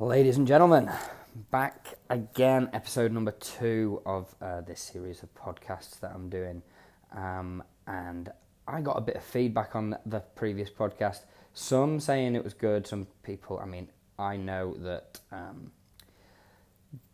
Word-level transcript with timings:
Ladies 0.00 0.38
and 0.38 0.46
gentlemen, 0.46 0.90
back 1.50 1.98
again, 2.08 2.70
episode 2.72 3.12
number 3.12 3.32
two 3.32 4.00
of 4.06 4.34
uh, 4.40 4.62
this 4.62 4.80
series 4.80 5.22
of 5.22 5.28
podcasts 5.34 6.00
that 6.00 6.12
I'm 6.14 6.30
doing. 6.30 6.62
Um, 7.14 7.62
and 7.86 8.32
I 8.66 8.80
got 8.80 8.96
a 8.96 9.02
bit 9.02 9.16
of 9.16 9.22
feedback 9.22 9.76
on 9.76 9.98
the 10.06 10.20
previous 10.20 10.70
podcast. 10.70 11.24
Some 11.52 12.00
saying 12.00 12.34
it 12.34 12.42
was 12.42 12.54
good, 12.54 12.86
some 12.86 13.08
people, 13.22 13.60
I 13.62 13.66
mean, 13.66 13.90
I 14.18 14.38
know 14.38 14.74
that 14.78 15.20
um, 15.30 15.70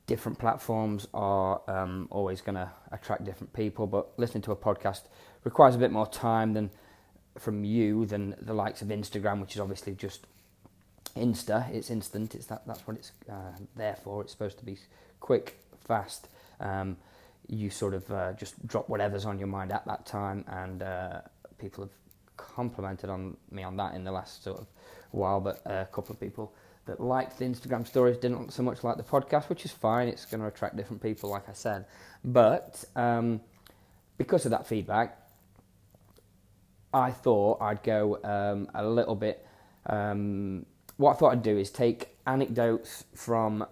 different 0.06 0.38
platforms 0.38 1.08
are 1.12 1.62
um, 1.66 2.06
always 2.12 2.40
going 2.40 2.54
to 2.54 2.70
attract 2.92 3.24
different 3.24 3.52
people, 3.52 3.88
but 3.88 4.16
listening 4.16 4.42
to 4.42 4.52
a 4.52 4.56
podcast 4.56 5.08
requires 5.42 5.74
a 5.74 5.78
bit 5.78 5.90
more 5.90 6.06
time 6.06 6.52
than 6.52 6.70
from 7.36 7.64
you 7.64 8.06
than 8.06 8.36
the 8.40 8.54
likes 8.54 8.80
of 8.80 8.88
Instagram, 8.88 9.40
which 9.40 9.56
is 9.56 9.60
obviously 9.60 9.92
just 9.92 10.28
Insta. 11.16 11.70
It's 11.72 11.90
instant. 11.90 12.34
It's 12.34 12.46
that. 12.46 12.66
That's 12.66 12.86
what 12.86 12.96
it's 12.96 13.12
uh, 13.30 13.52
there 13.76 13.96
for. 14.02 14.22
It's 14.22 14.32
supposed 14.32 14.58
to 14.58 14.64
be 14.64 14.78
quick, 15.20 15.58
fast. 15.86 16.28
Um, 16.60 16.96
you 17.48 17.70
sort 17.70 17.94
of 17.94 18.10
uh, 18.10 18.32
just 18.32 18.66
drop 18.66 18.88
whatever's 18.88 19.24
on 19.24 19.38
your 19.38 19.48
mind 19.48 19.72
at 19.72 19.86
that 19.86 20.06
time, 20.06 20.44
and 20.48 20.82
uh, 20.82 21.20
people 21.58 21.84
have 21.84 21.92
complimented 22.36 23.10
on 23.10 23.36
me 23.50 23.62
on 23.62 23.76
that 23.76 23.94
in 23.94 24.04
the 24.04 24.12
last 24.12 24.42
sort 24.42 24.58
of 24.58 24.66
while. 25.10 25.40
But 25.40 25.62
a 25.64 25.86
couple 25.92 26.12
of 26.12 26.20
people 26.20 26.52
that 26.86 27.00
liked 27.00 27.38
the 27.38 27.44
Instagram 27.44 27.86
stories 27.86 28.16
didn't 28.16 28.52
so 28.52 28.62
much 28.62 28.84
like 28.84 28.96
the 28.96 29.02
podcast, 29.02 29.48
which 29.48 29.64
is 29.64 29.72
fine. 29.72 30.08
It's 30.08 30.24
going 30.24 30.40
to 30.40 30.46
attract 30.46 30.76
different 30.76 31.02
people, 31.02 31.30
like 31.30 31.48
I 31.48 31.52
said. 31.52 31.84
But 32.24 32.84
um, 32.94 33.40
because 34.16 34.44
of 34.44 34.52
that 34.52 34.66
feedback, 34.66 35.20
I 36.92 37.10
thought 37.10 37.60
I'd 37.60 37.82
go 37.82 38.18
um, 38.24 38.68
a 38.74 38.86
little 38.86 39.14
bit. 39.14 39.46
Um, 39.86 40.66
what 40.96 41.12
I 41.12 41.14
thought 41.14 41.32
I'd 41.32 41.42
do 41.42 41.58
is 41.58 41.70
take 41.70 42.08
anecdotes 42.26 43.04
from, 43.14 43.66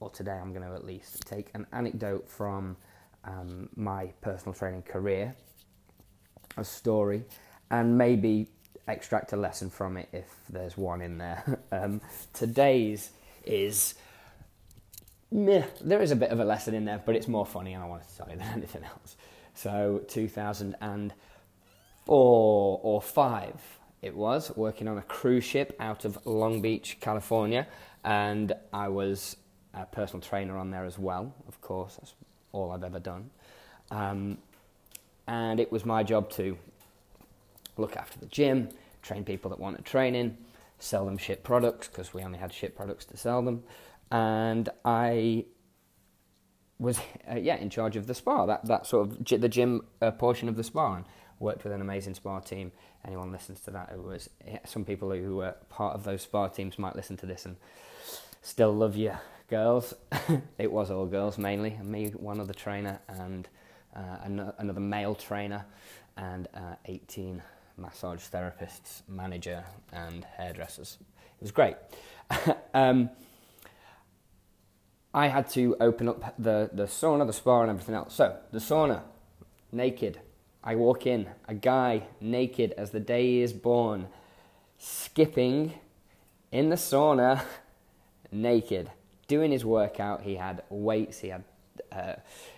or 0.00 0.10
today 0.10 0.32
I'm 0.32 0.52
going 0.52 0.66
to 0.66 0.74
at 0.74 0.84
least 0.84 1.26
take 1.26 1.48
an 1.54 1.66
anecdote 1.72 2.28
from 2.28 2.76
um, 3.24 3.68
my 3.76 4.12
personal 4.20 4.52
training 4.54 4.82
career, 4.82 5.34
a 6.56 6.64
story, 6.64 7.24
and 7.70 7.98
maybe 7.98 8.48
extract 8.88 9.32
a 9.32 9.36
lesson 9.36 9.70
from 9.70 9.96
it 9.96 10.08
if 10.12 10.26
there's 10.48 10.76
one 10.76 11.00
in 11.00 11.18
there. 11.18 11.60
um, 11.72 12.00
today's 12.32 13.10
is. 13.44 13.94
Meh, 15.32 15.64
there 15.80 16.00
is 16.00 16.12
a 16.12 16.16
bit 16.16 16.30
of 16.30 16.38
a 16.38 16.44
lesson 16.44 16.72
in 16.74 16.84
there, 16.84 17.02
but 17.04 17.16
it's 17.16 17.26
more 17.26 17.44
funny 17.44 17.74
and 17.74 17.82
I 17.82 17.86
want 17.86 18.08
to 18.08 18.16
tell 18.16 18.30
you 18.30 18.36
than 18.38 18.46
anything 18.48 18.84
else. 18.84 19.16
So, 19.54 20.02
2004 20.08 22.80
or 22.82 23.02
5, 23.02 23.75
it 24.02 24.14
was, 24.14 24.52
working 24.56 24.88
on 24.88 24.98
a 24.98 25.02
cruise 25.02 25.44
ship 25.44 25.76
out 25.80 26.04
of 26.04 26.18
Long 26.26 26.60
Beach, 26.60 26.98
California, 27.00 27.66
and 28.04 28.52
I 28.72 28.88
was 28.88 29.36
a 29.74 29.86
personal 29.86 30.20
trainer 30.20 30.56
on 30.56 30.70
there 30.70 30.84
as 30.84 30.98
well, 30.98 31.34
of 31.48 31.60
course, 31.60 31.96
that's 31.96 32.14
all 32.52 32.70
I've 32.70 32.84
ever 32.84 33.00
done. 33.00 33.30
Um, 33.90 34.38
and 35.26 35.60
it 35.60 35.70
was 35.72 35.84
my 35.84 36.02
job 36.02 36.30
to 36.32 36.56
look 37.76 37.96
after 37.96 38.18
the 38.18 38.26
gym, 38.26 38.68
train 39.02 39.24
people 39.24 39.50
that 39.50 39.58
wanted 39.58 39.84
training, 39.84 40.38
sell 40.78 41.04
them 41.04 41.18
ship 41.18 41.42
products 41.42 41.88
because 41.88 42.12
we 42.14 42.22
only 42.22 42.38
had 42.38 42.52
ship 42.52 42.76
products 42.76 43.04
to 43.06 43.16
sell 43.16 43.42
them, 43.42 43.62
and 44.10 44.68
I 44.84 45.46
was 46.78 46.98
uh, 47.30 47.36
yeah 47.36 47.56
in 47.56 47.70
charge 47.70 47.96
of 47.96 48.06
the 48.06 48.14
spa 48.14 48.46
that 48.46 48.64
that 48.66 48.86
sort 48.86 49.08
of 49.08 49.40
the 49.40 49.48
gym 49.48 49.82
uh, 50.00 50.10
portion 50.10 50.48
of 50.48 50.56
the 50.56 50.64
spa. 50.64 50.96
And 50.96 51.04
worked 51.38 51.64
with 51.64 51.72
an 51.72 51.80
amazing 51.80 52.14
spa 52.14 52.40
team. 52.40 52.72
Anyone 53.04 53.32
listens 53.32 53.60
to 53.60 53.70
that, 53.72 53.90
it 53.92 54.02
was 54.02 54.30
some 54.64 54.84
people 54.84 55.10
who 55.10 55.36
were 55.36 55.54
part 55.68 55.94
of 55.94 56.04
those 56.04 56.22
spa 56.22 56.48
teams 56.48 56.78
might 56.78 56.96
listen 56.96 57.16
to 57.18 57.26
this 57.26 57.46
and 57.46 57.56
still 58.42 58.72
love 58.72 58.96
you, 58.96 59.12
girls. 59.48 59.94
it 60.58 60.70
was 60.70 60.90
all 60.90 61.06
girls 61.06 61.38
mainly, 61.38 61.72
and 61.78 61.88
me, 61.88 62.08
one 62.10 62.40
other 62.40 62.54
trainer, 62.54 63.00
and 63.08 63.48
uh, 63.94 64.50
another 64.58 64.80
male 64.80 65.14
trainer, 65.14 65.64
and 66.16 66.48
uh, 66.54 66.76
18 66.86 67.42
massage 67.76 68.20
therapists, 68.20 69.02
manager, 69.08 69.64
and 69.92 70.24
hairdressers. 70.36 70.98
It 71.40 71.42
was 71.42 71.50
great. 71.50 71.76
um, 72.74 73.10
I 75.12 75.28
had 75.28 75.48
to 75.50 75.76
open 75.80 76.08
up 76.08 76.34
the, 76.38 76.70
the 76.72 76.84
sauna, 76.84 77.26
the 77.26 77.32
spa, 77.32 77.62
and 77.62 77.70
everything 77.70 77.94
else. 77.94 78.14
So, 78.14 78.36
the 78.52 78.58
sauna, 78.58 79.02
naked, 79.72 80.20
I 80.66 80.74
walk 80.74 81.06
in, 81.06 81.28
a 81.46 81.54
guy 81.54 82.02
naked 82.20 82.72
as 82.72 82.90
the 82.90 82.98
day 82.98 83.24
he 83.24 83.40
is 83.40 83.52
born, 83.52 84.08
skipping 84.78 85.74
in 86.50 86.70
the 86.70 86.76
sauna, 86.76 87.44
naked, 88.32 88.90
doing 89.28 89.52
his 89.52 89.64
workout. 89.64 90.22
He 90.22 90.34
had 90.34 90.64
weights, 90.68 91.20
he 91.20 91.28
had 91.28 91.44
uh, 91.92 92.14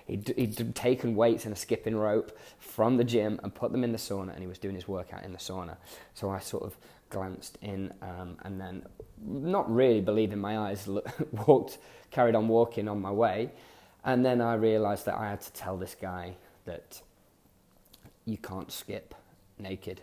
he'd, 0.06 0.32
he'd, 0.38 0.74
taken 0.74 1.16
weights 1.16 1.44
and 1.44 1.52
a 1.52 1.56
skipping 1.56 1.94
rope 1.94 2.36
from 2.58 2.96
the 2.96 3.04
gym 3.04 3.38
and 3.42 3.54
put 3.54 3.72
them 3.72 3.84
in 3.84 3.92
the 3.92 3.98
sauna, 3.98 4.30
and 4.30 4.40
he 4.40 4.46
was 4.46 4.58
doing 4.58 4.74
his 4.74 4.88
workout 4.88 5.22
in 5.22 5.32
the 5.32 5.38
sauna. 5.38 5.76
So 6.14 6.30
I 6.30 6.38
sort 6.38 6.62
of 6.62 6.78
glanced 7.10 7.58
in 7.60 7.92
um, 8.00 8.38
and 8.42 8.58
then, 8.58 8.86
not 9.22 9.70
really 9.70 10.00
believing 10.00 10.38
my 10.38 10.58
eyes, 10.58 10.88
walked, 11.46 11.76
carried 12.10 12.34
on 12.34 12.48
walking 12.48 12.88
on 12.88 13.02
my 13.02 13.10
way, 13.10 13.50
and 14.02 14.24
then 14.24 14.40
I 14.40 14.54
realised 14.54 15.04
that 15.04 15.16
I 15.16 15.28
had 15.28 15.42
to 15.42 15.52
tell 15.52 15.76
this 15.76 15.94
guy 15.94 16.36
that 16.64 17.02
you 18.28 18.36
can't 18.36 18.70
skip 18.70 19.14
naked 19.58 20.02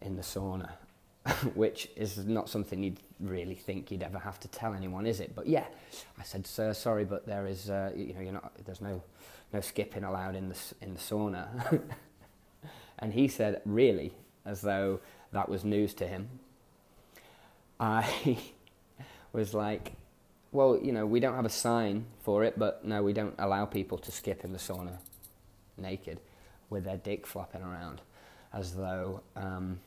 in 0.00 0.16
the 0.16 0.22
sauna, 0.22 0.70
which 1.54 1.88
is 1.94 2.18
not 2.18 2.48
something 2.48 2.82
you'd 2.82 2.98
really 3.20 3.54
think 3.54 3.90
you'd 3.92 4.02
ever 4.02 4.18
have 4.18 4.40
to 4.40 4.48
tell 4.48 4.74
anyone, 4.74 5.06
is 5.06 5.20
it? 5.20 5.34
But 5.34 5.46
yeah, 5.46 5.66
I 6.18 6.24
said, 6.24 6.46
"Sir, 6.46 6.74
sorry, 6.74 7.04
but 7.04 7.24
there 7.26 7.46
is, 7.46 7.70
uh, 7.70 7.92
you 7.94 8.12
know, 8.12 8.20
you're 8.20 8.32
not, 8.32 8.52
there's 8.64 8.80
no, 8.80 9.02
no 9.52 9.60
skipping 9.60 10.02
allowed 10.02 10.34
in 10.34 10.48
the 10.48 10.58
in 10.80 10.94
the 10.94 11.00
sauna." 11.00 11.80
and 12.98 13.12
he 13.12 13.28
said, 13.28 13.62
"Really?" 13.64 14.12
As 14.44 14.60
though 14.60 14.98
that 15.30 15.48
was 15.48 15.64
news 15.64 15.94
to 15.94 16.06
him. 16.06 16.28
I 17.78 18.36
was 19.32 19.54
like, 19.54 19.92
"Well, 20.50 20.76
you 20.82 20.90
know, 20.90 21.06
we 21.06 21.20
don't 21.20 21.36
have 21.36 21.44
a 21.46 21.56
sign 21.66 22.06
for 22.24 22.42
it, 22.42 22.58
but 22.58 22.84
no, 22.84 23.04
we 23.04 23.12
don't 23.12 23.36
allow 23.38 23.64
people 23.64 23.98
to 23.98 24.10
skip 24.10 24.44
in 24.44 24.52
the 24.52 24.58
sauna 24.58 24.98
naked." 25.78 26.18
With 26.72 26.84
their 26.84 26.96
dick 26.96 27.26
flopping 27.26 27.62
around 27.62 28.00
as 28.52 28.74
though 28.74 29.20
um, 29.36 29.78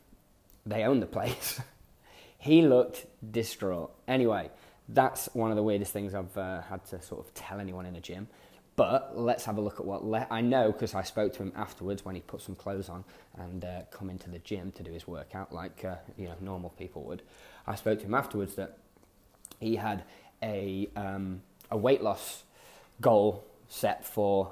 they 0.66 0.84
own 0.84 1.00
the 1.00 1.06
place. 1.06 1.60
he 2.38 2.62
looked 2.62 3.06
distraught. 3.32 3.92
Anyway, 4.08 4.50
that's 4.88 5.28
one 5.34 5.50
of 5.50 5.58
the 5.58 5.64
weirdest 5.64 5.92
things 5.92 6.14
I've 6.14 6.38
uh, 6.38 6.62
had 6.62 6.86
to 6.86 7.02
sort 7.02 7.26
of 7.26 7.34
tell 7.34 7.60
anyone 7.60 7.86
in 7.86 7.96
a 7.96 8.02
gym. 8.02 8.28
But 8.76 9.18
let's 9.18 9.46
have 9.46 9.58
a 9.58 9.62
look 9.62 9.80
at 9.80 9.86
what 9.86 10.04
le- 10.04 10.28
I 10.30 10.42
know 10.42 10.72
because 10.72 10.96
I 10.96 11.04
spoke 11.04 11.34
to 11.34 11.44
him 11.44 11.54
afterwards 11.56 12.04
when 12.04 12.14
he 12.14 12.22
put 12.22 12.42
some 12.42 12.56
clothes 12.56 12.90
on 12.90 13.06
and 13.38 13.64
uh, 13.64 13.82
come 13.90 14.10
into 14.10 14.30
the 14.30 14.40
gym 14.40 14.72
to 14.74 14.84
do 14.84 14.92
his 14.92 15.08
workout 15.08 15.54
like 15.54 15.86
uh, 15.86 15.96
you 16.18 16.26
know 16.26 16.36
normal 16.42 16.72
people 16.72 17.04
would. 17.04 17.22
I 17.66 17.76
spoke 17.76 18.00
to 18.00 18.06
him 18.06 18.14
afterwards 18.14 18.56
that 18.56 18.78
he 19.62 19.78
had 19.78 20.04
a 20.44 20.90
um, 20.98 21.42
a 21.72 21.78
weight 21.78 22.04
loss 22.04 22.44
goal 23.00 23.46
set 23.70 24.06
for 24.06 24.52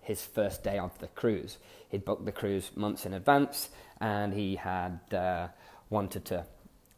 his 0.00 0.24
first 0.24 0.64
day 0.64 0.78
of 0.78 0.98
the 0.98 1.08
cruise. 1.08 1.58
He'd 1.88 2.04
booked 2.04 2.24
the 2.24 2.32
cruise 2.32 2.70
months 2.74 3.06
in 3.06 3.14
advance 3.14 3.70
and 4.00 4.32
he 4.32 4.56
had 4.56 5.00
uh, 5.12 5.48
wanted 5.90 6.24
to 6.26 6.44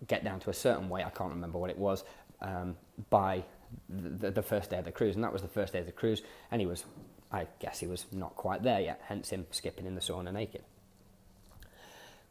get 0.06 0.24
down 0.24 0.40
to 0.40 0.50
a 0.50 0.54
certain 0.54 0.88
weight, 0.88 1.06
I 1.06 1.10
can't 1.10 1.30
remember 1.30 1.58
what 1.58 1.70
it 1.70 1.78
was, 1.78 2.04
um, 2.41 2.76
by 3.10 3.44
the, 3.88 4.30
the, 4.30 4.42
first 4.42 4.70
day 4.70 4.78
of 4.78 4.84
the 4.84 4.92
cruise. 4.92 5.14
And 5.14 5.24
that 5.24 5.32
was 5.32 5.42
the 5.42 5.48
first 5.48 5.72
day 5.72 5.78
of 5.78 5.86
the 5.86 5.92
cruise. 5.92 6.22
And 6.50 6.60
he 6.60 6.66
was, 6.66 6.84
I 7.30 7.46
guess 7.60 7.78
he 7.80 7.86
was 7.86 8.06
not 8.12 8.36
quite 8.36 8.62
there 8.62 8.80
yet, 8.80 9.00
hence 9.06 9.30
him 9.30 9.46
skipping 9.50 9.86
in 9.86 9.94
the 9.94 10.00
sauna 10.00 10.32
naked. 10.32 10.62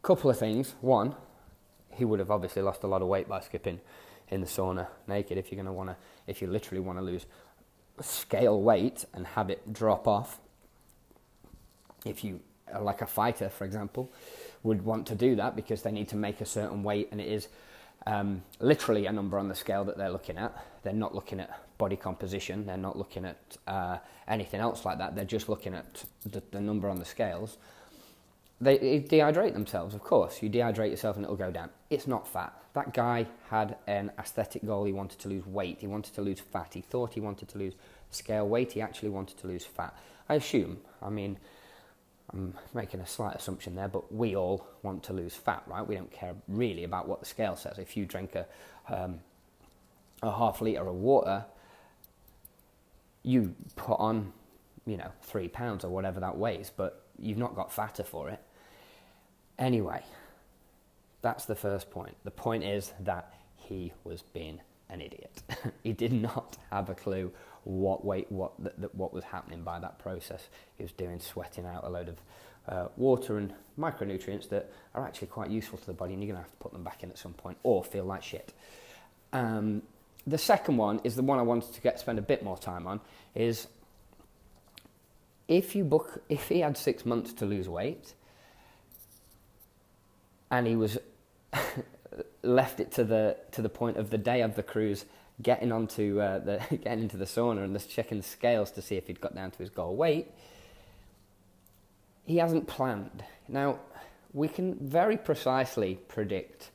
Couple 0.04 0.30
of 0.30 0.38
things. 0.38 0.76
One, 0.82 1.16
he 1.94 2.06
would 2.06 2.20
have 2.20 2.32
obviously 2.32 2.62
lost 2.62 2.84
a 2.84 2.88
lot 2.88 3.02
of 3.02 3.08
weight 3.08 3.28
by 3.28 3.40
skipping 3.40 3.80
in 4.30 4.42
the 4.42 4.48
sauna 4.48 4.88
naked 5.08 5.38
if 5.38 5.52
you're 5.52 5.58
going 5.58 5.66
to 5.66 5.74
want 5.74 5.90
to, 5.90 5.96
if 6.28 6.42
you 6.42 6.48
literally 6.48 6.82
want 6.82 6.98
to 6.98 7.04
lose 7.04 7.26
scale 8.00 8.60
weight 8.60 9.06
and 9.14 9.28
have 9.28 9.50
it 9.50 9.74
drop 9.74 10.08
off 10.08 10.40
if 12.06 12.24
you 12.24 12.40
are 12.74 12.82
like 12.82 13.02
a 13.02 13.08
fighter, 13.08 13.50
for 13.50 13.66
example, 13.66 14.12
would 14.64 14.84
want 14.84 15.08
to 15.08 15.16
do 15.16 15.36
that 15.36 15.56
because 15.56 15.82
they 15.82 15.92
need 15.92 16.10
to 16.10 16.16
make 16.16 16.42
a 16.42 16.46
certain 16.46 16.84
weight, 16.84 17.10
and 17.12 17.20
it 17.20 17.28
is 17.28 17.48
um, 18.08 18.44
literally 18.60 19.06
a 19.06 19.12
number 19.12 19.38
on 19.38 19.48
the 19.48 19.56
scale 19.56 19.84
that 19.86 19.98
they're 19.98 20.10
looking 20.10 20.38
at. 20.38 20.56
They're 20.84 20.94
not 20.94 21.14
looking 21.14 21.40
at 21.40 21.78
body 21.78 21.96
composition. 21.96 22.66
They're 22.66 22.78
not 22.78 22.98
looking 22.98 23.26
at 23.26 23.58
uh, 23.68 23.98
anything 24.28 24.60
else 24.60 24.86
like 24.86 24.98
that. 24.98 25.16
They're 25.16 25.26
just 25.26 25.50
looking 25.50 25.74
at 25.74 26.04
the, 26.26 26.42
the 26.52 26.62
number 26.62 26.90
on 26.90 26.98
the 26.98 27.06
scales. 27.06 27.58
They, 28.60 28.78
they 28.78 29.00
dehydrate 29.00 29.54
themselves, 29.54 29.96
of 29.96 30.02
course. 30.02 30.42
You 30.44 30.50
dehydrate 30.50 30.92
yourself 30.92 31.16
and 31.16 31.26
it'll 31.26 31.36
go 31.36 31.52
down. 31.52 31.70
It's 31.90 32.08
not 32.08 32.28
fat. 32.28 32.54
That 32.74 32.94
guy 32.94 33.26
had 33.50 33.76
an 33.88 34.12
aesthetic 34.20 34.64
goal. 34.66 34.86
He 34.86 34.94
wanted 34.94 35.20
to 35.20 35.30
lose 35.30 35.46
weight. 35.46 35.78
He 35.80 35.88
wanted 35.88 36.14
to 36.14 36.22
lose 36.22 36.40
fat. 36.40 36.72
He 36.74 36.82
thought 36.82 37.14
he 37.14 37.20
wanted 37.20 37.48
to 37.50 37.58
lose 37.58 37.74
scale 38.12 38.48
weight. 38.48 38.74
He 38.74 38.82
actually 38.82 39.10
wanted 39.10 39.38
to 39.40 39.48
lose 39.48 39.66
fat. 39.66 39.98
I 40.30 40.36
assume. 40.36 40.78
I 41.02 41.10
mean, 41.10 41.38
I'm 42.34 42.54
making 42.74 43.02
a 43.02 43.08
slight 43.08 43.36
assumption 43.36 43.76
there, 43.76 43.88
but 43.88 44.14
we 44.14 44.36
all 44.36 44.66
want 44.84 45.04
to 45.04 45.14
lose 45.14 45.36
fat, 45.36 45.64
right? 45.68 45.86
We 45.86 45.96
don't 45.96 46.12
care 46.12 46.34
really 46.48 46.84
about 46.84 47.08
what 47.08 47.20
the 47.20 47.26
scale 47.26 47.56
says. 47.56 47.78
If 47.78 47.98
you 47.98 48.06
drink 48.06 48.36
a, 48.36 48.46
um, 48.88 49.20
a 50.22 50.32
half 50.32 50.62
litre 50.62 50.88
of 50.88 50.96
water, 50.96 51.46
you 53.24 53.54
put 53.76 54.00
on, 54.00 54.32
you 54.86 54.98
know, 54.98 55.12
three 55.22 55.48
pounds 55.48 55.84
or 55.84 55.90
whatever 55.90 56.20
that 56.22 56.38
weighs, 56.38 56.72
but 56.76 57.06
you've 57.20 57.38
not 57.38 57.56
got 57.56 57.72
fatter 57.72 58.04
for 58.04 58.30
it. 58.30 58.40
Anyway, 59.60 60.04
that's 61.22 61.46
the 61.46 61.56
first 61.56 61.92
point. 61.92 62.16
The 62.24 62.32
point 62.32 62.64
is 62.64 62.94
that 63.02 63.34
he 63.56 63.92
was 64.04 64.22
being 64.22 64.62
an 64.92 65.02
idiot. 65.02 65.42
he 65.84 65.94
did 65.94 66.14
not 66.14 66.58
have 66.72 66.90
a 66.90 66.96
clue 66.96 67.32
what 67.64 68.04
weight, 68.04 68.32
what 68.32 68.54
what 68.96 69.14
was 69.14 69.24
happening 69.24 69.64
by 69.64 69.80
that 69.80 70.00
process. 70.00 70.50
He 70.78 70.84
was 70.84 70.92
doing 70.92 71.20
sweating 71.20 71.66
out 71.66 71.84
a 71.84 71.90
load 71.90 72.10
of 72.10 72.18
uh, 72.68 72.88
water 72.98 73.38
and 73.38 73.54
micronutrients 73.80 74.50
that 74.50 74.72
are 74.94 75.06
actually 75.06 75.28
quite 75.28 75.50
useful 75.50 75.78
to 75.78 75.86
the 75.86 75.94
body, 75.94 76.14
and 76.14 76.22
you're 76.22 76.34
going 76.34 76.44
to 76.44 76.48
have 76.48 76.52
to 76.52 76.64
put 76.64 76.74
them 76.74 76.84
back 76.84 77.04
in 77.04 77.10
at 77.10 77.18
some 77.18 77.34
point, 77.34 77.58
or 77.64 77.84
feel 77.84 78.06
like 78.06 78.24
shit. 78.24 78.54
Um, 79.34 79.82
the 80.28 80.38
second 80.38 80.78
one 80.78 81.02
is 81.04 81.16
the 81.16 81.24
one 81.24 81.40
I 81.40 81.44
wanted 81.44 81.74
to 81.74 81.82
get 81.82 82.00
spend 82.00 82.20
a 82.20 82.24
bit 82.24 82.44
more 82.44 82.58
time 82.58 82.88
on. 82.88 83.00
Is 83.36 83.68
if 85.48 85.76
you 85.76 85.84
book, 85.84 86.24
if 86.30 86.50
he 86.50 86.60
had 86.60 86.78
six 86.78 87.06
months 87.06 87.34
to 87.34 87.46
lose 87.46 87.68
weight, 87.68 88.14
and 90.50 90.68
he 90.68 90.76
was 90.76 90.98
left 92.44 92.80
it 92.80 92.92
to 92.94 93.04
the 93.04 93.38
to 93.52 93.62
the 93.62 93.70
point 93.70 93.98
of 93.98 94.10
the 94.10 94.18
day 94.18 94.42
of 94.42 94.56
the 94.56 94.64
cruise, 94.64 95.06
getting 95.42 95.72
onto 95.72 96.20
uh, 96.20 96.40
the 96.40 96.62
getting 96.84 97.04
into 97.04 97.18
the 97.18 97.26
sauna 97.26 97.64
and 97.64 97.74
just 97.74 97.90
checking 97.90 98.18
the 98.18 98.24
scales 98.24 98.72
to 98.72 98.82
see 98.82 98.96
if 98.96 99.08
he'd 99.08 99.22
got 99.22 99.36
down 99.36 99.52
to 99.52 99.58
his 99.60 99.70
goal 99.70 99.96
weight. 99.96 100.32
He 102.26 102.38
hasn't 102.38 102.68
planned. 102.68 103.24
Now, 103.48 103.80
we 104.34 104.48
can 104.48 104.76
very 104.76 105.18
precisely 105.18 105.96
predict 106.08 106.72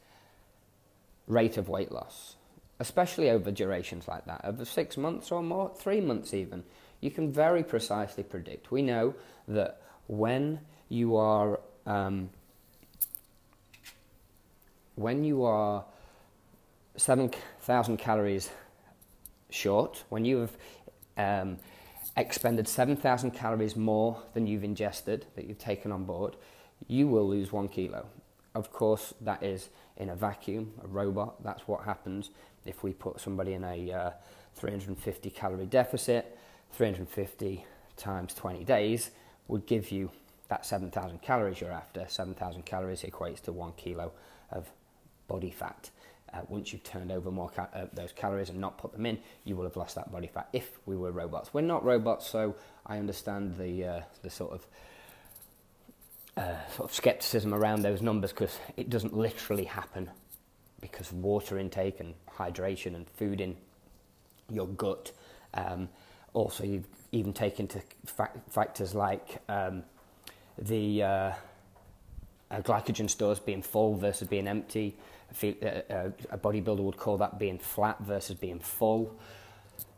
rate 1.26 1.56
of 1.56 1.68
weight 1.68 1.90
loss, 1.92 2.36
especially 2.78 3.30
over 3.30 3.50
durations 3.50 4.06
like 4.06 4.26
that, 4.26 4.42
over 4.44 4.64
six 4.64 4.96
months 4.96 5.32
or 5.32 5.42
more, 5.42 5.72
three 5.74 6.00
months 6.00 6.34
even. 6.34 6.64
You 7.00 7.10
can 7.10 7.32
very 7.32 7.62
precisely 7.62 8.22
predict. 8.22 8.70
We 8.70 8.82
know 8.82 9.14
that 9.48 9.80
when 10.08 10.60
you 10.88 11.16
are 11.16 11.60
um, 11.86 12.30
when 14.96 15.22
you 15.24 15.44
are 15.44 15.84
7,000 16.96 17.96
calories 17.98 18.50
short, 19.50 20.04
when 20.08 20.24
you 20.24 20.38
have 20.38 20.56
um, 21.16 21.58
expended 22.16 22.66
7,000 22.66 23.30
calories 23.30 23.76
more 23.76 24.22
than 24.34 24.46
you've 24.46 24.64
ingested, 24.64 25.26
that 25.36 25.44
you've 25.46 25.58
taken 25.58 25.92
on 25.92 26.04
board, 26.04 26.36
you 26.88 27.06
will 27.06 27.28
lose 27.28 27.52
one 27.52 27.68
kilo. 27.68 28.06
Of 28.54 28.72
course, 28.72 29.12
that 29.20 29.42
is 29.42 29.68
in 29.98 30.08
a 30.08 30.16
vacuum, 30.16 30.72
a 30.82 30.86
robot. 30.86 31.42
That's 31.44 31.68
what 31.68 31.84
happens 31.84 32.30
if 32.64 32.82
we 32.82 32.92
put 32.92 33.20
somebody 33.20 33.52
in 33.52 33.64
a 33.64 33.92
uh, 33.92 34.10
350 34.54 35.30
calorie 35.30 35.66
deficit. 35.66 36.38
350 36.72 37.64
times 37.96 38.34
20 38.34 38.64
days 38.64 39.10
would 39.48 39.66
give 39.66 39.90
you 39.90 40.10
that 40.48 40.64
7,000 40.64 41.20
calories 41.20 41.60
you're 41.60 41.70
after. 41.70 42.06
7,000 42.08 42.64
calories 42.64 43.02
equates 43.02 43.40
to 43.42 43.52
one 43.52 43.72
kilo 43.76 44.12
of 44.50 44.70
body 45.28 45.50
fat. 45.50 45.90
Uh, 46.32 46.40
once 46.48 46.72
you've 46.72 46.82
turned 46.82 47.12
over 47.12 47.30
more 47.30 47.50
ca- 47.50 47.68
uh, 47.72 47.86
those 47.92 48.12
calories 48.12 48.50
and 48.50 48.58
not 48.58 48.78
put 48.78 48.92
them 48.92 49.06
in, 49.06 49.18
you 49.44 49.56
will 49.56 49.64
have 49.64 49.76
lost 49.76 49.94
that 49.94 50.10
body 50.10 50.26
fat. 50.26 50.48
If 50.52 50.78
we 50.84 50.96
were 50.96 51.12
robots, 51.12 51.54
we're 51.54 51.60
not 51.60 51.84
robots, 51.84 52.28
so 52.28 52.56
I 52.84 52.98
understand 52.98 53.56
the 53.56 53.84
uh, 53.84 54.00
the 54.22 54.30
sort 54.30 54.52
of 54.52 54.66
uh, 56.36 56.56
sort 56.76 56.90
of 56.90 56.94
skepticism 56.94 57.54
around 57.54 57.82
those 57.82 58.02
numbers 58.02 58.32
because 58.32 58.58
it 58.76 58.90
doesn't 58.90 59.16
literally 59.16 59.64
happen 59.64 60.10
because 60.80 61.12
water 61.12 61.58
intake 61.58 62.00
and 62.00 62.14
hydration 62.36 62.94
and 62.94 63.08
food 63.08 63.40
in 63.40 63.56
your 64.50 64.66
gut. 64.66 65.12
Um, 65.54 65.88
also, 66.34 66.64
you've 66.64 66.86
even 67.12 67.32
taken 67.32 67.62
into 67.62 67.82
factors 68.50 68.94
like 68.94 69.40
um, 69.48 69.84
the 70.58 71.02
uh, 72.50 72.60
glycogen 72.60 73.08
stores 73.08 73.38
being 73.38 73.62
full 73.62 73.96
versus 73.96 74.28
being 74.28 74.46
empty 74.46 74.96
a 75.42 76.38
bodybuilder 76.38 76.80
would 76.80 76.96
call 76.96 77.18
that 77.18 77.38
being 77.38 77.58
flat 77.58 77.98
versus 78.00 78.36
being 78.36 78.58
full. 78.58 79.18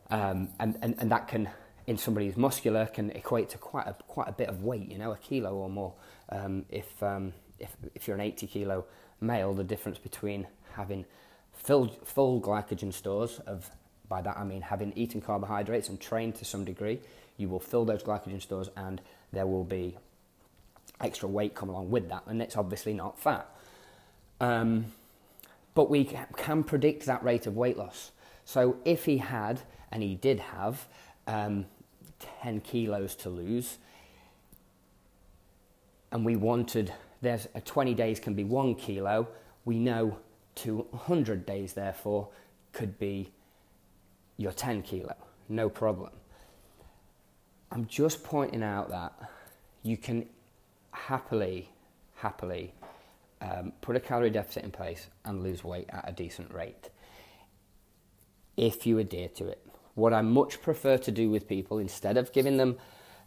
Um, 0.09 0.49
and, 0.59 0.77
and, 0.81 0.95
and 0.97 1.11
that 1.11 1.27
can, 1.27 1.49
in 1.87 1.97
somebody 1.97 2.27
who's 2.27 2.37
muscular, 2.37 2.87
can 2.87 3.11
equate 3.11 3.49
to 3.49 3.57
quite 3.57 3.87
a, 3.87 3.93
quite 4.07 4.27
a 4.27 4.31
bit 4.31 4.49
of 4.49 4.63
weight, 4.63 4.89
you 4.89 4.97
know, 4.97 5.11
a 5.11 5.17
kilo 5.17 5.53
or 5.53 5.69
more. 5.69 5.93
Um, 6.29 6.65
if, 6.69 7.01
um, 7.03 7.33
if, 7.59 7.75
if 7.95 8.07
you're 8.07 8.15
an 8.15 8.21
80 8.21 8.47
kilo 8.47 8.85
male, 9.21 9.53
the 9.53 9.63
difference 9.63 9.97
between 9.97 10.47
having 10.73 11.05
full, 11.53 11.87
full 12.03 12.41
glycogen 12.41 12.93
stores 12.93 13.39
of 13.39 13.69
by 14.07 14.21
that 14.23 14.37
I 14.37 14.43
mean 14.43 14.61
having 14.61 14.91
eaten 14.95 15.21
carbohydrates 15.21 15.87
and 15.87 15.99
trained 15.99 16.33
to 16.35 16.45
some 16.45 16.65
degree, 16.65 16.99
you 17.37 17.47
will 17.47 17.59
fill 17.59 17.85
those 17.85 18.01
glycogen 18.01 18.41
stores 18.41 18.69
and 18.75 18.99
there 19.31 19.45
will 19.45 19.63
be 19.63 19.95
extra 21.01 21.29
weight 21.29 21.55
come 21.55 21.69
along 21.69 21.89
with 21.89 22.09
that, 22.09 22.23
and 22.27 22.41
it's 22.41 22.57
obviously 22.57 22.93
not 22.93 23.17
fat. 23.17 23.49
Um, 24.41 24.85
but 25.75 25.89
we 25.89 26.09
can 26.37 26.63
predict 26.63 27.05
that 27.05 27.23
rate 27.23 27.47
of 27.47 27.55
weight 27.55 27.77
loss. 27.77 28.11
So 28.45 28.77
if 28.83 29.05
he 29.05 29.17
had, 29.17 29.61
and 29.91 30.03
he 30.03 30.15
did 30.15 30.39
have, 30.39 30.87
um, 31.27 31.65
10 32.41 32.61
kilos 32.61 33.15
to 33.15 33.29
lose, 33.29 33.77
and 36.11 36.25
we 36.25 36.35
wanted, 36.35 36.93
there's 37.21 37.47
a 37.55 37.61
20 37.61 37.93
days 37.93 38.19
can 38.19 38.33
be 38.33 38.43
one 38.43 38.75
kilo, 38.75 39.27
we 39.65 39.77
know 39.77 40.17
200 40.55 41.45
days, 41.45 41.73
therefore, 41.73 42.27
could 42.73 42.97
be 42.99 43.31
your 44.37 44.51
10 44.51 44.81
kilo, 44.81 45.15
no 45.47 45.69
problem. 45.69 46.11
I'm 47.71 47.85
just 47.85 48.23
pointing 48.23 48.63
out 48.63 48.89
that 48.89 49.13
you 49.83 49.95
can 49.95 50.27
happily, 50.91 51.69
happily 52.15 52.73
um, 53.41 53.73
put 53.81 53.95
a 53.95 53.99
calorie 53.99 54.29
deficit 54.29 54.63
in 54.63 54.71
place 54.71 55.07
and 55.25 55.43
lose 55.43 55.63
weight 55.63 55.89
at 55.89 56.07
a 56.07 56.11
decent 56.11 56.53
rate 56.53 56.89
if 58.57 58.85
you 58.85 58.97
adhere 58.99 59.29
to 59.29 59.47
it. 59.47 59.65
What 59.95 60.13
I 60.13 60.21
much 60.21 60.61
prefer 60.61 60.97
to 60.97 61.11
do 61.11 61.29
with 61.29 61.47
people, 61.47 61.77
instead 61.77 62.17
of 62.17 62.33
giving 62.33 62.57
them 62.57 62.77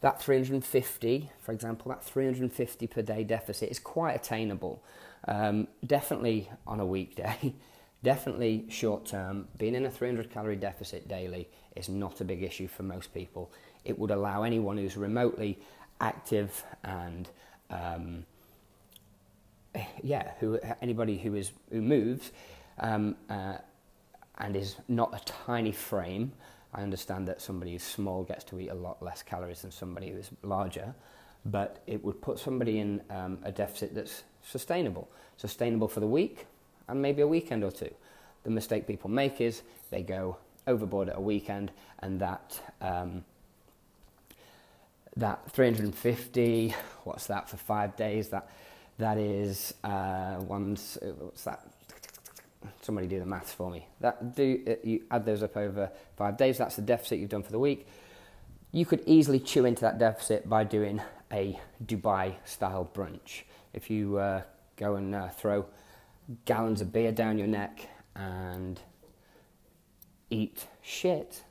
that 0.03 0.21
350, 0.21 1.31
for 1.41 1.53
example, 1.53 1.91
that 1.91 2.05
350 2.05 2.87
per 2.87 3.03
day 3.03 3.25
deficit 3.25 3.71
is 3.71 3.79
quite 3.79 4.13
attainable. 4.13 4.85
Um, 5.27 5.69
definitely 5.87 6.51
on 6.67 6.81
a 6.81 6.87
weekday, 6.87 7.55
definitely 8.03 8.67
short 8.69 9.07
term. 9.07 9.49
Being 9.57 9.75
in 9.75 9.87
a 9.87 9.91
300 9.91 10.31
calorie 10.31 10.57
deficit 10.57 11.09
daily 11.09 11.49
is 11.77 11.89
not 11.89 12.21
a 12.21 12.25
big 12.25 12.43
issue 12.43 12.69
for 12.69 12.83
most 12.83 13.15
people. 13.15 13.53
It 13.85 13.99
would 13.99 14.11
allow 14.11 14.43
anyone 14.43 14.77
who's 14.77 14.97
remotely 14.97 15.59
active 16.01 16.65
and 16.85 17.31
um, 17.73 18.25
yeah, 20.03 20.33
who 20.39 20.59
anybody 20.81 21.19
who 21.19 21.35
is 21.35 21.53
who 21.71 21.81
moves 21.81 22.31
um, 22.79 23.17
uh, 23.29 23.57
and 24.39 24.57
is 24.57 24.77
not 24.89 25.15
a 25.15 25.25
tiny 25.25 25.73
frame. 25.73 26.33
I 26.75 26.83
understand 26.83 27.29
that 27.29 27.41
somebody 27.41 27.73
who's 27.73 27.83
small 27.83 28.25
gets 28.25 28.45
to 28.45 28.61
eat 28.61 28.69
a 28.69 28.75
lot 28.75 29.03
less 29.03 29.23
calories 29.23 29.63
than 29.63 29.71
somebody 29.71 30.11
who 30.11 30.19
is 30.19 30.31
larger, 30.43 30.95
but 31.45 31.83
it 31.87 32.03
would 32.03 32.21
put 32.23 32.39
somebody 32.39 32.79
in 32.79 33.03
um, 33.11 33.39
a 33.43 33.53
deficit 33.53 33.95
that's 33.95 34.25
sustainable, 34.43 35.09
sustainable 35.37 35.89
for 35.89 36.01
the 36.01 36.07
week 36.07 36.47
and 36.89 37.01
maybe 37.01 37.23
a 37.23 37.27
weekend 37.27 37.63
or 37.63 37.71
two. 37.71 37.93
The 38.45 38.51
mistake 38.51 38.87
people 38.87 39.11
make 39.11 39.41
is 39.41 39.63
they 39.91 40.03
go 40.03 40.39
overboard 40.67 41.09
at 41.09 41.17
a 41.17 41.21
weekend, 41.21 41.73
and 42.01 42.21
that 42.21 42.61
um, 42.81 43.25
that 45.17 45.51
350, 45.51 46.75
what's 47.05 47.27
that 47.27 47.49
for 47.49 47.57
five 47.57 47.97
days? 47.97 48.29
That 48.29 48.49
that 48.99 49.19
is 49.19 49.75
uh, 49.83 50.37
one's 50.41 50.99
what's 51.01 51.45
that? 51.45 51.67
Somebody 52.83 53.09
do 53.09 53.19
the 53.19 53.27
maths 53.27 53.53
for 53.53 53.71
me. 53.71 53.87
That 54.01 54.37
do 54.37 54.63
uh, 54.67 54.75
you 54.85 55.03
add 55.11 55.25
those 55.25 55.43
up 55.43 55.57
over 55.57 55.91
five 56.17 56.37
days? 56.37 56.59
That's 56.59 56.77
the 56.77 56.83
deficit 56.83 57.19
you've 57.19 57.31
done 57.31 57.43
for 57.43 57.53
the 57.53 57.59
week. 57.59 57.87
You 58.71 58.87
could 58.87 59.03
easily 59.07 59.41
chew 59.41 59.65
into 59.65 59.83
that 59.83 59.99
deficit 59.99 60.49
by 60.49 60.65
doing 60.65 61.03
a 61.31 61.59
Dubai 61.85 62.35
style 62.45 62.89
brunch. 62.95 63.43
If 63.73 63.91
you 63.91 64.19
uh, 64.19 64.43
go 64.77 64.97
and 64.97 65.15
uh, 65.15 65.29
throw 65.29 65.67
gallons 66.45 66.81
of 66.81 66.93
beer 66.93 67.13
down 67.13 67.39
your 67.39 67.49
neck 67.49 67.89
and 68.15 68.81
eat 70.31 70.67
shit, 70.81 71.43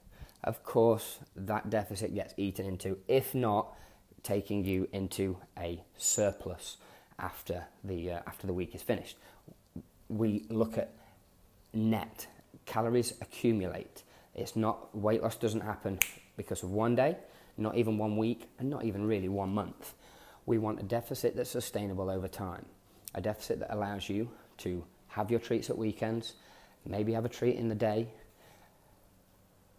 of 0.43 0.63
course 0.63 1.19
that 1.35 1.69
deficit 1.69 2.13
gets 2.13 2.33
eaten 2.37 2.65
into. 2.65 2.97
If 3.07 3.35
not, 3.35 3.75
taking 4.23 4.65
you 4.65 4.87
into 4.91 5.37
a 5.57 5.83
surplus 5.97 6.77
after 7.19 7.65
the, 7.83 8.11
uh, 8.11 8.19
after 8.27 8.47
the 8.47 8.53
week 8.53 8.75
is 8.75 8.81
finished. 8.81 9.17
We 10.09 10.45
look 10.49 10.77
at 10.77 10.93
net. 11.73 12.27
Calories 12.65 13.13
accumulate. 13.21 14.03
It's 14.35 14.55
not, 14.55 14.95
weight 14.95 15.21
loss 15.21 15.35
doesn't 15.35 15.61
happen 15.61 15.99
because 16.37 16.63
of 16.63 16.71
one 16.71 16.95
day, 16.95 17.17
not 17.57 17.75
even 17.75 17.97
one 17.97 18.17
week, 18.17 18.49
and 18.59 18.69
not 18.69 18.85
even 18.85 19.05
really 19.05 19.29
one 19.29 19.49
month. 19.49 19.93
We 20.45 20.57
want 20.57 20.79
a 20.79 20.83
deficit 20.83 21.35
that's 21.35 21.49
sustainable 21.49 22.09
over 22.09 22.27
time. 22.27 22.65
A 23.13 23.21
deficit 23.21 23.59
that 23.59 23.73
allows 23.73 24.09
you 24.09 24.29
to 24.59 24.83
have 25.09 25.29
your 25.29 25.39
treats 25.39 25.69
at 25.69 25.77
weekends, 25.77 26.33
maybe 26.85 27.13
have 27.13 27.25
a 27.25 27.29
treat 27.29 27.57
in 27.57 27.69
the 27.69 27.75
day, 27.75 28.07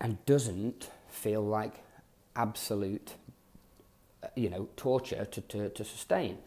and 0.03 0.23
doesn't 0.27 0.91
feel 1.09 1.41
like 1.41 1.75
absolute, 2.35 3.15
uh, 4.23 4.27
you 4.35 4.51
know, 4.51 4.69
torture 4.77 5.25
to, 5.25 5.41
to, 5.43 5.69
to 5.71 5.85
sustain. 5.85 6.39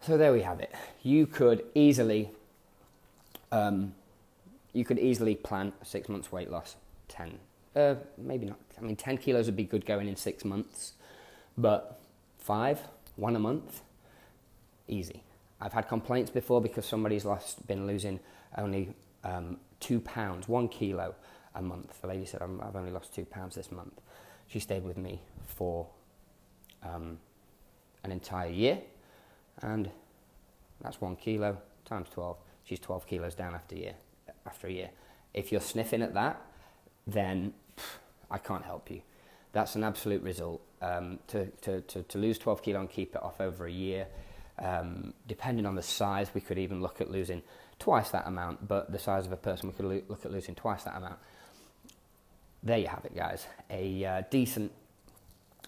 So 0.00 0.18
there 0.18 0.32
we 0.32 0.42
have 0.42 0.60
it. 0.60 0.74
You 1.02 1.26
could 1.26 1.64
easily, 1.74 2.30
um, 3.52 3.94
you 4.72 4.84
could 4.84 4.98
easily 4.98 5.36
plan 5.36 5.72
six 5.84 6.08
months 6.08 6.32
weight 6.32 6.50
loss. 6.50 6.74
Ten, 7.08 7.38
uh, 7.76 7.94
maybe 8.18 8.46
not. 8.46 8.58
I 8.76 8.80
mean, 8.82 8.96
ten 8.96 9.16
kilos 9.18 9.46
would 9.46 9.56
be 9.56 9.64
good 9.64 9.86
going 9.86 10.08
in 10.08 10.16
six 10.16 10.44
months, 10.44 10.94
but 11.56 12.00
five, 12.38 12.80
one 13.14 13.36
a 13.36 13.38
month, 13.38 13.82
easy. 14.88 15.22
I've 15.60 15.72
had 15.72 15.88
complaints 15.88 16.30
before 16.30 16.60
because 16.60 16.84
somebody's 16.84 17.24
lost, 17.24 17.66
been 17.68 17.86
losing 17.86 18.18
only 18.58 18.94
um, 19.22 19.58
two 19.78 20.00
pounds, 20.00 20.48
one 20.48 20.68
kilo 20.68 21.14
a 21.56 21.62
month. 21.62 22.00
The 22.00 22.08
lady 22.08 22.26
said, 22.26 22.42
i 22.42 22.64
have 22.64 22.76
only 22.76 22.92
lost 22.92 23.14
two 23.14 23.24
pounds 23.24 23.54
this 23.54 23.72
month. 23.72 24.00
She 24.46 24.60
stayed 24.60 24.84
with 24.84 24.96
me 24.96 25.20
for 25.46 25.86
um, 26.82 27.18
an 28.04 28.12
entire 28.12 28.50
year, 28.50 28.78
and 29.62 29.90
that's 30.80 31.00
one 31.00 31.16
kilo 31.16 31.58
times 31.84 32.08
12. 32.10 32.36
She's 32.64 32.80
12 32.80 33.06
kilos 33.06 33.34
down 33.34 33.54
after 33.54 33.74
a 33.74 33.78
year. 33.78 33.94
After 34.46 34.66
a 34.66 34.72
year. 34.72 34.90
If 35.34 35.50
you're 35.52 35.60
sniffing 35.60 36.02
at 36.02 36.14
that, 36.14 36.40
then 37.06 37.52
pff, 37.76 37.82
I 38.30 38.38
can't 38.38 38.64
help 38.64 38.90
you. 38.90 39.02
That's 39.52 39.74
an 39.74 39.84
absolute 39.84 40.22
result. 40.22 40.62
Um, 40.82 41.20
to, 41.28 41.46
to, 41.62 41.80
to, 41.80 42.02
to 42.02 42.18
lose 42.18 42.38
12 42.38 42.62
kilo 42.62 42.80
and 42.80 42.90
keep 42.90 43.14
it 43.14 43.22
off 43.22 43.40
over 43.40 43.66
a 43.66 43.72
year, 43.72 44.06
um, 44.58 45.14
depending 45.26 45.64
on 45.64 45.74
the 45.74 45.82
size, 45.82 46.30
we 46.34 46.40
could 46.40 46.58
even 46.58 46.82
look 46.82 47.00
at 47.00 47.10
losing 47.10 47.42
twice 47.78 48.10
that 48.10 48.26
amount, 48.26 48.68
but 48.68 48.92
the 48.92 48.98
size 48.98 49.26
of 49.26 49.32
a 49.32 49.36
person, 49.36 49.68
we 49.68 49.74
could 49.74 49.86
lo- 49.86 50.02
look 50.08 50.24
at 50.24 50.32
losing 50.32 50.54
twice 50.54 50.84
that 50.84 50.96
amount 50.96 51.18
there 52.66 52.78
you 52.78 52.88
have 52.88 53.04
it, 53.04 53.14
guys. 53.14 53.46
A 53.70 54.04
uh, 54.04 54.22
decent, 54.28 54.72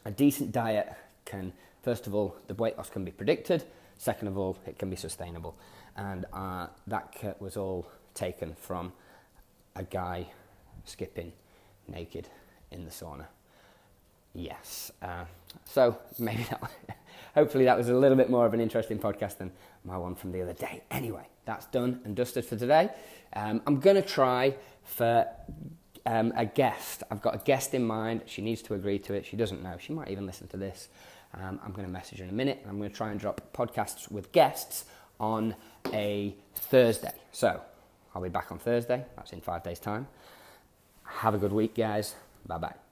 a 0.05 0.11
decent 0.11 0.52
diet 0.52 0.93
can, 1.25 1.52
first 1.83 2.07
of 2.07 2.14
all, 2.14 2.37
the 2.49 2.55
weight 2.55 2.76
loss 2.76 2.90
can 2.90 3.05
be 3.05 3.12
predicted. 3.12 3.64
Second 3.97 4.28
of 4.28 4.37
all, 4.37 4.59
it 4.67 4.78
can 4.78 4.90
be 4.90 4.97
sustainable, 4.97 5.57
and 5.97 6.25
uh, 6.33 6.67
that 6.87 7.40
was 7.40 7.57
all 7.57 7.87
taken 8.14 8.55
from 8.55 8.93
a 9.75 9.83
guy 9.83 10.26
skipping 10.85 11.33
naked 11.88 12.28
in 12.71 12.85
the 12.85 12.90
sauna. 12.90 13.26
Yes. 14.35 14.93
Uh, 15.02 15.25
so 15.64 15.99
maybe 16.19 16.45
that, 16.45 16.71
hopefully 17.35 17.64
that 17.64 17.76
was 17.76 17.88
a 17.88 17.95
little 17.95 18.17
bit 18.17 18.31
more 18.31 18.47
of 18.47 18.55
an 18.55 18.61
interesting 18.61 18.99
podcast 18.99 19.38
than 19.38 19.50
my 19.85 19.97
one 19.97 20.14
from 20.14 20.33
the 20.33 20.43
other 20.43 20.52
day. 20.52 20.83
Anyway, 20.90 21.26
that's 21.45 21.67
done 21.67 22.00
and 22.05 22.14
dusted 22.14 22.45
for 22.45 22.57
today. 22.57 22.90
Um, 23.33 23.62
I'm 23.67 23.81
going 23.81 23.97
to 23.97 24.02
try 24.02 24.55
for 24.85 25.26
um, 26.07 26.33
a 26.37 26.47
guest. 26.47 27.02
I've 27.11 27.23
got 27.23 27.35
a 27.35 27.38
guest 27.38 27.75
in 27.75 27.87
mind. 27.87 28.23
She 28.26 28.43
needs 28.43 28.62
to 28.62 28.75
agree 28.75 28.99
to 29.00 29.14
it. 29.14 29.26
She 29.26 29.37
doesn't 29.37 29.62
know. 29.62 29.76
She 29.78 29.93
might 29.93 30.09
even 30.09 30.26
listen 30.26 30.49
to 30.49 30.57
this. 30.57 30.88
Um, 31.35 31.61
I'm 31.64 31.73
going 31.73 31.87
to 31.87 31.93
message 31.93 32.19
her 32.19 32.25
in 32.25 32.31
a 32.31 32.35
minute. 32.35 32.64
I'm 32.69 32.78
going 32.78 32.90
to 32.90 32.97
try 32.97 33.11
and 33.11 33.21
drop 33.21 33.52
podcasts 33.52 34.11
with 34.11 34.33
guests 34.33 34.87
on 35.21 35.55
a 35.93 36.35
Thursday. 36.55 37.12
So 37.33 37.61
I'll 38.14 38.23
be 38.23 38.28
back 38.28 38.50
on 38.50 38.59
Thursday. 38.59 39.05
That's 39.17 39.33
in 39.33 39.40
five 39.40 39.62
days' 39.62 39.81
time. 39.81 40.07
Have 41.05 41.35
a 41.35 41.38
good 41.38 41.52
week, 41.52 41.75
guys. 41.75 42.14
Bye 42.47 42.59
bye. 42.59 42.88